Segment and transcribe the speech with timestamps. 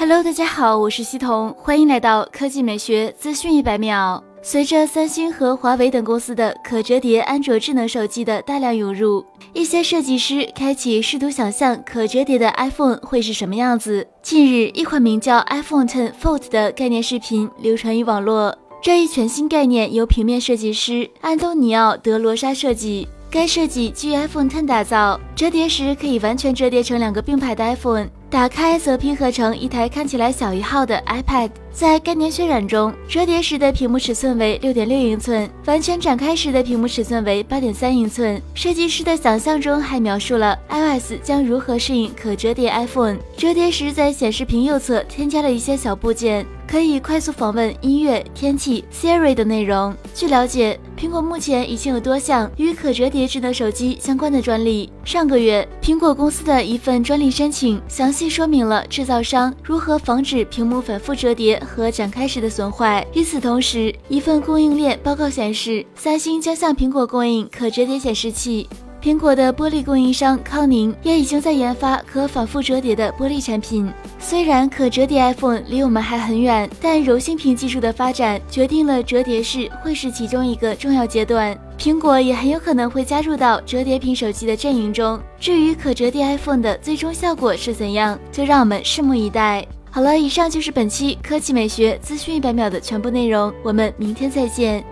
[0.00, 4.24] Hello，大家好，我是西彤，欢迎来到科技美学资讯一百秒。
[4.40, 14.08] 随着三星和华为等公司的可折叠安卓智能手机的大量涌入，一些设计师开启试图想象可折叠的 iPhone 会是什么样子。
[14.22, 18.56] 近日，一款名叫 iPhone 10 Fold 的概念视频流传于网络。
[18.82, 23.06] 这一全新概念由平面设计师安东尼奥·德罗莎设计。
[23.30, 28.08] 该设计基于 iPhone 10打造，折叠时可以完全折叠成两个并排的 iPhone。
[28.30, 31.50] 打开则拼合成一台看起来小一号的 iPad。
[31.72, 38.40] 在概念渲染中，折叠时的屏幕尺寸为六点六英寸，完全展开时的屏幕尺寸为八点三英寸。
[38.54, 43.18] 设计师的想象中还描述了 iOS 将如何适应可折叠 iPhone。
[43.36, 46.46] 折叠时在显示屏右侧添加了一些小部件。
[46.68, 49.92] 可以快速访问音乐、天气、Siri 等内容。
[50.14, 54.88] 据了解，苹果目前已经有多项与可折叠智能手机相关的专利。
[55.04, 63.06] 上个月，苹果公司的一份专利申请详细细说明了制造商如何防止屏幕反复折叠和展开时的损坏。
[63.14, 68.68] 与此同时，一份供应链报告显示，三星将向苹果供应可折叠显示器。
[69.02, 73.90] 苹果的玻璃供应商康宁也已经在研发可反复折叠的玻璃产品。
[74.18, 81.58] 虽然可折叠 iPhone 离我们还很远，但柔性屏技术的发展决定了折叠式会是其中一个重要阶段。
[81.78, 85.18] 苹果也很有可能会加入到折叠屏手机的阵营中。
[85.40, 89.66] 至于可折叠 iPhone 的最终效果是怎样，就让我们拭目以待。
[89.90, 94.84] 好了，以上就是本期科技美学资讯一百秒的全部内容，我们明天再见。